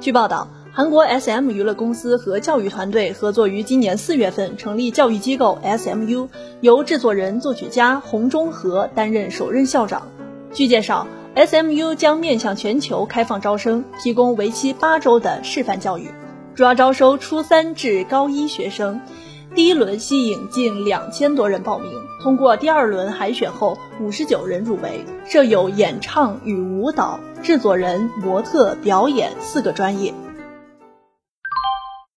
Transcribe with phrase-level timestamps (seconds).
[0.00, 6.28] 据报道，韩国 SM 娱乐公司和教育团队合作于今年四月份成立教育机构 SMU，
[6.60, 10.08] 由制作人、作曲家洪忠和担任首任校长。
[10.52, 16.10] 据介绍，SMU 将面向全球开放招生，提供为期八周的示范教育，
[16.54, 19.00] 主要招收初三至高一学生。
[19.54, 21.90] 第一轮吸引近两千多人报名，
[22.20, 30.12] 通过第二轮海选后，五十九人入围，设有演唱与舞蹈、制作人、模特、表演四个专业。